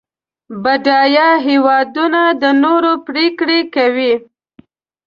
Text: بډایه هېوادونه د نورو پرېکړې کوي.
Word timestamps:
بډایه 0.63 1.29
هېوادونه 1.47 2.21
د 2.41 2.43
نورو 2.63 2.93
پرېکړې 3.07 3.59
کوي. 3.75 4.13